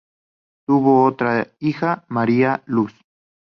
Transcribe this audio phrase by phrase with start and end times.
[0.65, 2.91] Tuvo otra hija, María Luz.